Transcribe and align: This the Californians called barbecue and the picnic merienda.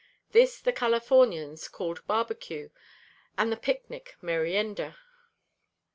This 0.31 0.59
the 0.59 0.73
Californians 0.73 1.67
called 1.67 2.07
barbecue 2.07 2.71
and 3.37 3.51
the 3.51 3.55
picnic 3.55 4.15
merienda. 4.19 4.97